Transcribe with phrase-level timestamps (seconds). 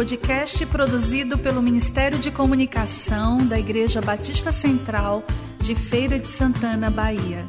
[0.00, 5.22] podcast produzido pelo Ministério de Comunicação da Igreja Batista Central
[5.58, 7.44] de Feira de Santana, Bahia.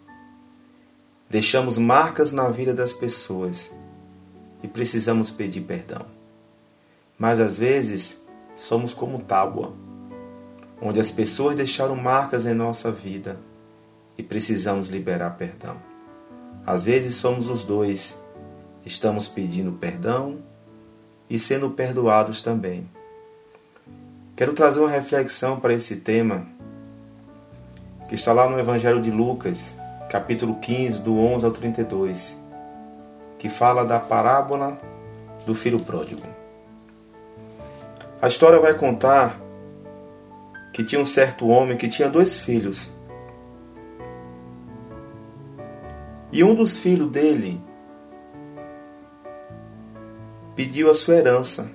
[1.30, 3.72] Deixamos marcas na vida das pessoas
[4.62, 6.06] e precisamos pedir perdão.
[7.18, 8.22] Mas às vezes
[8.58, 9.74] somos como tábua,
[10.82, 13.40] onde as pessoas deixaram marcas em nossa vida
[14.18, 15.78] e precisamos liberar perdão.
[16.66, 18.22] Às vezes somos os dois,
[18.86, 20.40] estamos pedindo perdão
[21.30, 22.90] e sendo perdoados também.
[24.36, 26.48] Quero trazer uma reflexão para esse tema
[28.10, 29.74] que está lá no Evangelho de Lucas,
[30.10, 32.44] capítulo 15, do 11 ao 32
[33.44, 34.80] que fala da parábola
[35.46, 36.22] do filho pródigo.
[38.22, 39.38] A história vai contar
[40.72, 42.90] que tinha um certo homem que tinha dois filhos.
[46.32, 47.62] E um dos filhos dele
[50.56, 51.70] pediu a sua herança.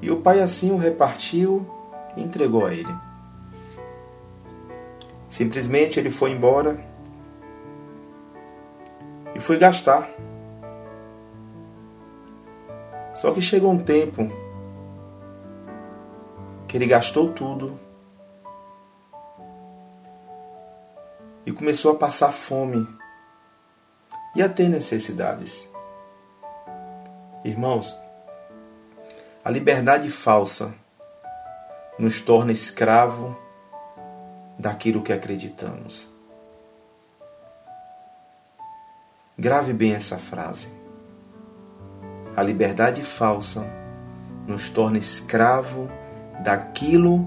[0.00, 1.66] E o pai assim o repartiu
[2.16, 2.94] e entregou a ele.
[5.28, 6.82] Simplesmente ele foi embora
[9.34, 10.08] e fui gastar.
[13.14, 14.30] Só que chegou um tempo
[16.68, 17.78] que ele gastou tudo
[21.44, 22.86] e começou a passar fome
[24.34, 25.68] e a ter necessidades.
[27.46, 27.96] Irmãos,
[29.44, 30.74] a liberdade falsa
[31.96, 33.36] nos torna escravo
[34.58, 36.08] daquilo que acreditamos.
[39.38, 40.68] Grave bem essa frase.
[42.34, 43.64] A liberdade falsa
[44.44, 45.88] nos torna escravo
[46.42, 47.24] daquilo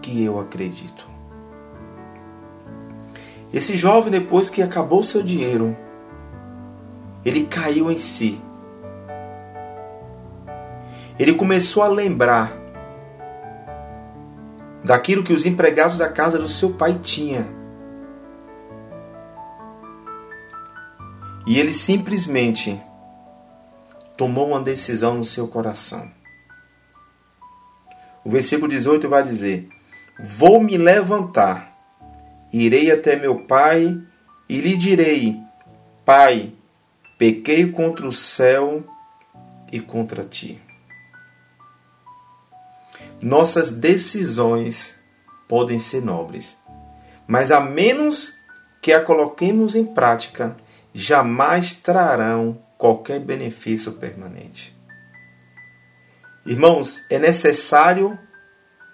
[0.00, 1.10] que eu acredito.
[3.52, 5.76] Esse jovem, depois que acabou seu dinheiro,
[7.24, 8.45] ele caiu em si.
[11.18, 12.52] Ele começou a lembrar
[14.84, 17.56] daquilo que os empregados da casa do seu pai tinham
[21.46, 22.82] E ele simplesmente
[24.16, 26.10] tomou uma decisão no seu coração.
[28.24, 29.68] O versículo 18 vai dizer:
[30.18, 31.72] Vou me levantar,
[32.52, 33.96] irei até meu pai
[34.48, 35.40] e lhe direi:
[36.04, 36.52] Pai,
[37.16, 38.82] pequei contra o céu
[39.70, 40.60] e contra ti.
[43.20, 44.94] Nossas decisões
[45.48, 46.56] podem ser nobres,
[47.26, 48.34] mas a menos
[48.82, 50.56] que a coloquemos em prática,
[50.92, 54.76] jamais trarão qualquer benefício permanente.
[56.44, 58.18] Irmãos, é necessário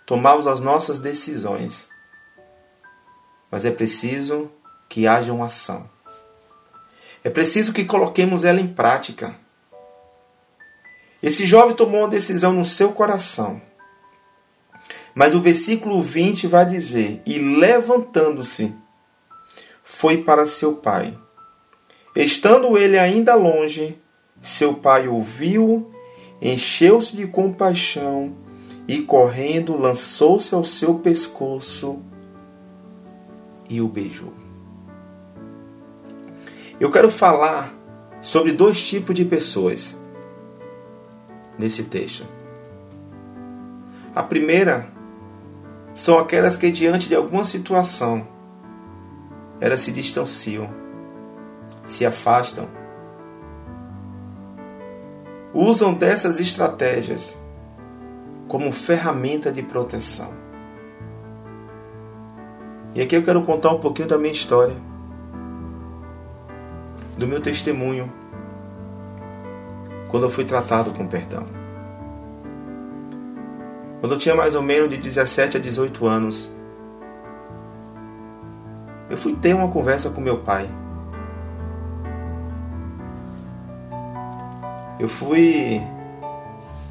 [0.07, 1.89] tomarmos as nossas decisões,
[3.51, 4.51] mas é preciso
[4.89, 5.91] que haja uma ação.
[7.25, 9.37] É preciso que coloquemos ela em prática.
[11.23, 13.61] Esse jovem tomou uma decisão no seu coração.
[15.15, 18.75] Mas o versículo 20 vai dizer: E levantando-se,
[19.83, 21.17] foi para seu pai
[22.15, 23.99] Estando ele ainda longe,
[24.41, 25.91] seu pai ouviu,
[26.43, 28.37] encheu-se de compaixão
[28.87, 32.01] e, correndo, lançou-se ao seu pescoço
[33.69, 34.35] e o beijou.
[36.79, 37.73] Eu quero falar
[38.21, 39.99] sobre dois tipos de pessoas
[41.59, 42.27] nesse texto.
[44.15, 44.92] A primeira
[45.95, 48.27] são aquelas que, diante de alguma situação,
[49.61, 50.83] elas se distanciam
[51.85, 52.69] se afastam.
[55.55, 57.39] Usam dessas estratégias
[58.49, 60.33] como ferramenta de proteção.
[62.95, 64.77] E aqui eu quero contar um pouquinho da minha história.
[67.17, 68.11] do meu testemunho
[70.09, 71.62] quando eu fui tratado com perdão.
[74.03, 76.53] Quando eu tinha mais ou menos de 17 a 18 anos,
[79.09, 80.69] eu fui ter uma conversa com meu pai.
[84.99, 85.81] Eu fui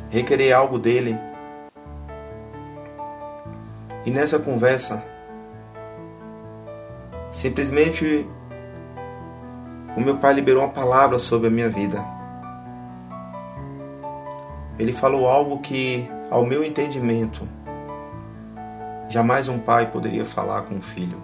[0.09, 1.19] requerer algo dele.
[4.05, 5.03] E nessa conversa,
[7.29, 8.25] simplesmente
[9.97, 12.01] o meu pai liberou uma palavra sobre a minha vida.
[14.79, 17.45] Ele falou algo que ao meu entendimento,
[19.10, 21.22] jamais um pai poderia falar com um filho.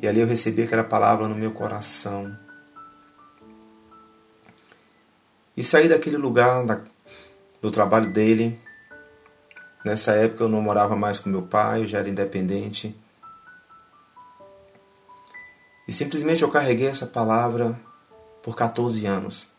[0.00, 2.38] E ali eu recebi aquela palavra no meu coração.
[5.56, 6.64] E saí daquele lugar,
[7.60, 8.58] do trabalho dele.
[9.84, 12.96] Nessa época eu não morava mais com meu pai, eu já era independente.
[15.88, 17.76] E simplesmente eu carreguei essa palavra
[18.40, 19.51] por 14 anos.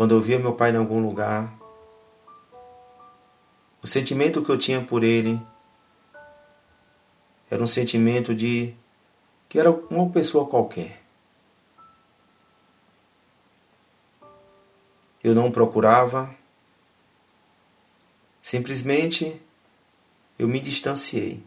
[0.00, 1.52] Quando eu via meu pai em algum lugar,
[3.82, 5.38] o sentimento que eu tinha por ele
[7.50, 8.74] era um sentimento de
[9.46, 11.02] que era uma pessoa qualquer.
[15.22, 16.34] Eu não procurava,
[18.40, 19.38] simplesmente
[20.38, 21.44] eu me distanciei.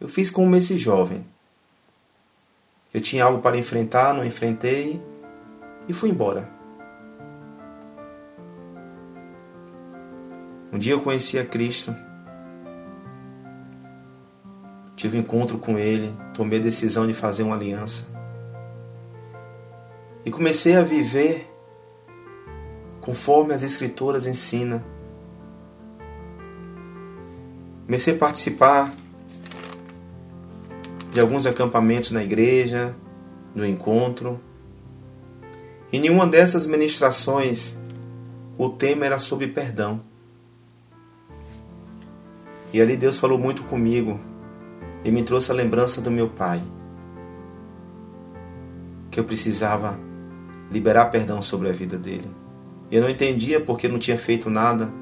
[0.00, 1.24] Eu fiz como esse jovem.
[2.92, 5.00] Eu tinha algo para enfrentar, não enfrentei
[5.88, 6.58] e fui embora.
[10.80, 11.94] Dia eu conheci a Cristo,
[14.96, 18.06] tive encontro com Ele, tomei a decisão de fazer uma aliança
[20.24, 21.46] e comecei a viver
[23.02, 24.82] conforme as Escrituras ensinam.
[27.84, 28.90] Comecei a participar
[31.12, 32.94] de alguns acampamentos na igreja,
[33.54, 34.40] no encontro.
[35.92, 37.76] Em nenhuma dessas ministrações
[38.56, 40.08] o tema era sobre perdão.
[42.72, 44.20] E ali Deus falou muito comigo
[45.04, 46.62] e me trouxe a lembrança do meu pai.
[49.10, 49.98] Que eu precisava
[50.70, 52.30] liberar perdão sobre a vida dele.
[52.90, 54.92] Eu não entendia porque não tinha feito nada.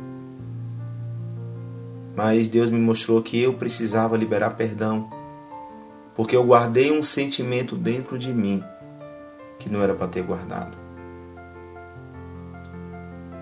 [2.16, 5.10] Mas Deus me mostrou que eu precisava liberar perdão.
[6.14, 8.62] Porque eu guardei um sentimento dentro de mim
[9.58, 10.76] que não era para ter guardado.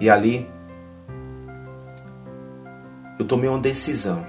[0.01, 0.49] E ali
[3.19, 4.27] eu tomei uma decisão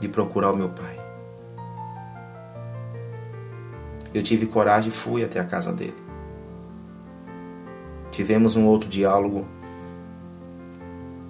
[0.00, 0.98] de procurar o meu pai.
[4.14, 5.94] Eu tive coragem e fui até a casa dele.
[8.10, 9.46] Tivemos um outro diálogo,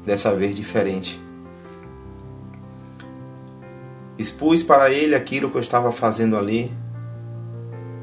[0.07, 1.21] dessa vez diferente.
[4.17, 6.73] Expus para ele aquilo que eu estava fazendo ali,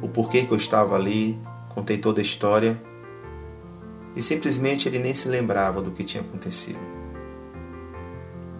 [0.02, 1.40] o porquê que eu estava ali,
[1.70, 2.80] contei toda a história
[4.18, 6.80] e simplesmente ele nem se lembrava do que tinha acontecido.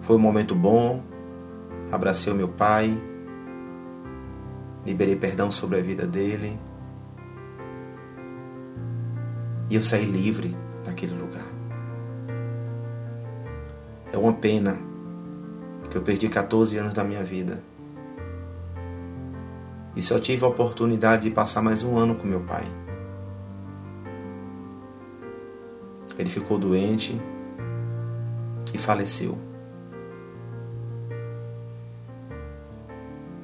[0.00, 1.02] Foi um momento bom,
[1.90, 2.96] abracei o meu pai,
[4.86, 6.56] liberei perdão sobre a vida dele
[9.68, 11.46] e eu saí livre daquele lugar.
[14.12, 14.78] É uma pena
[15.90, 17.64] que eu perdi 14 anos da minha vida
[19.96, 22.64] e só tive a oportunidade de passar mais um ano com meu pai.
[26.18, 27.18] Ele ficou doente
[28.74, 29.38] e faleceu.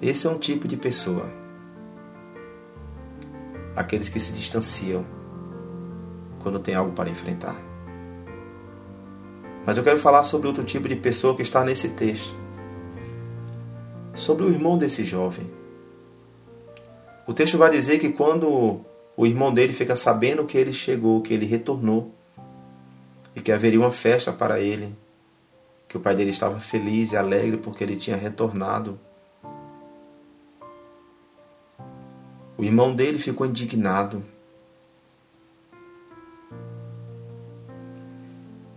[0.02, 1.26] Esse é um tipo de pessoa.
[3.74, 5.04] Aqueles que se distanciam
[6.42, 7.56] quando tem algo para enfrentar.
[9.64, 12.34] Mas eu quero falar sobre outro tipo de pessoa que está nesse texto.
[14.14, 15.50] Sobre o irmão desse jovem.
[17.26, 18.82] O texto vai dizer que quando
[19.16, 22.14] o irmão dele fica sabendo que ele chegou, que ele retornou,
[23.34, 24.94] e que haveria uma festa para ele,
[25.88, 28.98] que o pai dele estava feliz e alegre porque ele tinha retornado
[32.56, 34.24] O irmão dele ficou indignado.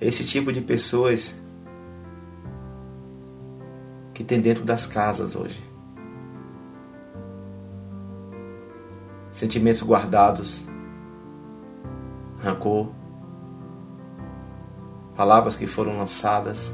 [0.01, 1.35] Esse tipo de pessoas
[4.13, 5.63] que tem dentro das casas hoje.
[9.31, 10.67] Sentimentos guardados,
[12.39, 12.91] rancor,
[15.17, 16.71] palavras que foram lançadas,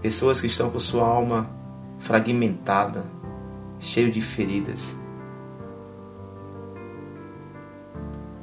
[0.00, 1.50] pessoas que estão com sua alma
[1.98, 3.04] fragmentada
[3.78, 4.96] cheio de feridas.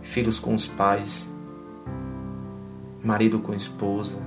[0.03, 1.27] Filhos com os pais,
[3.03, 4.17] marido com esposa,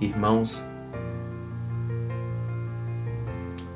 [0.00, 0.64] irmãos,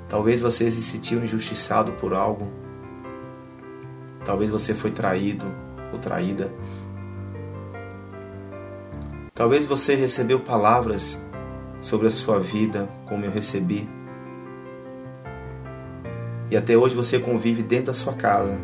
[0.09, 2.51] talvez você se sentiu injustiçado por algo,
[4.25, 5.47] talvez você foi traído
[5.93, 6.53] ou traída,
[9.37, 11.23] talvez você recebeu palavras
[11.79, 13.87] sobre a sua vida como eu recebi.
[16.51, 18.59] E até hoje você convive dentro da sua casa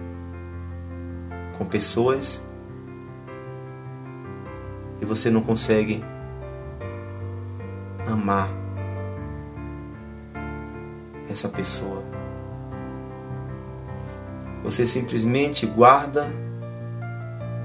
[1.59, 2.43] com pessoas
[5.01, 6.03] e você não consegue
[8.07, 8.49] amar
[11.29, 12.03] essa pessoa.
[14.65, 16.33] Você simplesmente guarda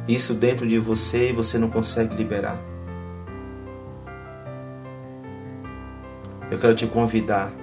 [0.10, 2.67] isso dentro de você e você não consegue liberar.
[6.58, 7.54] Eu quero te convidar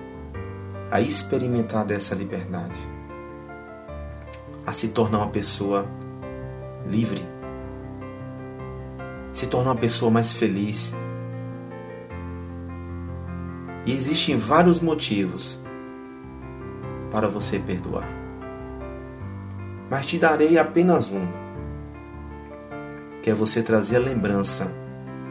[0.88, 2.78] a experimentar dessa liberdade,
[4.64, 5.84] a se tornar uma pessoa
[6.86, 7.20] livre,
[9.32, 10.94] se tornar uma pessoa mais feliz.
[13.84, 15.60] E existem vários motivos
[17.10, 18.08] para você perdoar.
[19.90, 21.26] Mas te darei apenas um,
[23.24, 24.70] que é você trazer a lembrança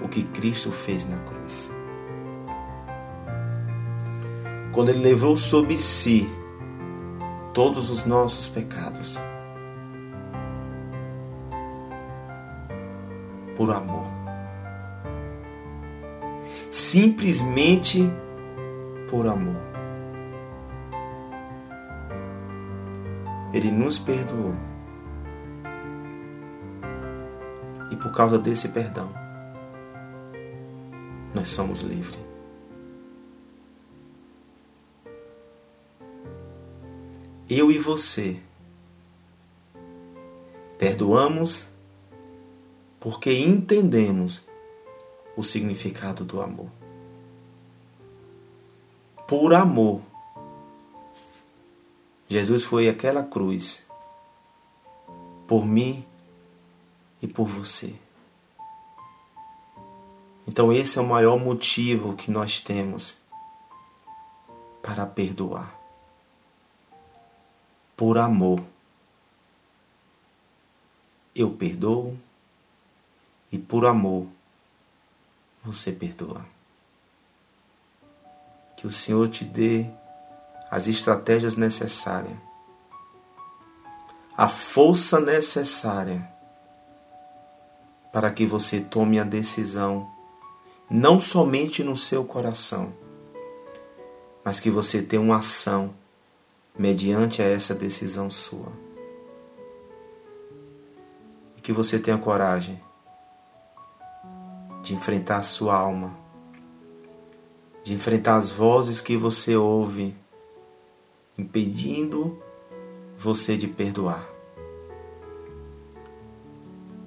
[0.04, 1.72] o que Cristo fez na cruz.
[4.74, 6.28] Quando ele levou sobre si
[7.54, 9.20] todos os nossos pecados,
[13.56, 14.08] por amor.
[16.72, 18.12] Simplesmente
[19.10, 19.62] por amor.
[23.54, 24.56] Ele nos perdoou.
[27.92, 29.14] E por causa desse perdão,
[31.36, 32.33] nós somos livres.
[37.56, 38.42] Eu e você
[40.76, 41.68] perdoamos
[43.00, 44.42] porque entendemos
[45.38, 46.72] o significado do amor.
[49.28, 50.02] Por amor,
[52.28, 53.86] Jesus foi aquela cruz
[55.48, 56.04] por mim
[57.22, 57.94] e por você.
[60.48, 63.14] Então, esse é o maior motivo que nós temos
[64.82, 65.83] para perdoar.
[68.04, 68.60] Por amor,
[71.34, 72.18] eu perdoo
[73.50, 74.28] e por amor
[75.64, 76.46] você perdoa.
[78.76, 79.86] Que o Senhor te dê
[80.70, 82.36] as estratégias necessárias,
[84.36, 86.30] a força necessária
[88.12, 90.12] para que você tome a decisão,
[90.90, 92.94] não somente no seu coração,
[94.44, 96.03] mas que você tenha uma ação
[96.78, 98.72] mediante a essa decisão sua.
[101.58, 102.82] E que você tenha coragem
[104.82, 106.14] de enfrentar a sua alma,
[107.84, 110.16] de enfrentar as vozes que você ouve,
[111.38, 112.38] impedindo
[113.18, 114.28] você de perdoar.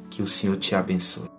[0.09, 1.36] Que o Senhor te abençoe.